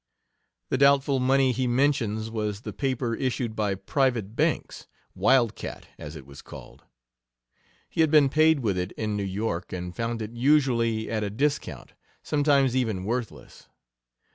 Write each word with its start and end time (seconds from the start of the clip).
The 0.69 0.79
doubtful 0.79 1.19
money 1.19 1.51
he 1.51 1.67
mentions 1.67 2.31
was 2.31 2.61
the 2.61 2.73
paper 2.73 3.13
issued 3.13 3.55
by 3.55 3.75
private 3.75 4.35
banks, 4.35 4.87
"wild 5.13 5.53
cat," 5.53 5.89
as 5.99 6.15
it 6.15 6.25
was 6.25 6.41
called. 6.41 6.83
He 7.87 8.01
had 8.01 8.09
been 8.09 8.27
paid 8.27 8.61
with 8.61 8.79
it 8.79 8.93
in 8.93 9.15
New 9.15 9.21
York, 9.21 9.71
and 9.71 9.95
found 9.95 10.23
it 10.23 10.31
usually 10.31 11.07
at 11.11 11.23
a 11.23 11.29
discount 11.29 11.93
sometimes 12.23 12.75
even 12.75 13.03
worthless. 13.03 13.67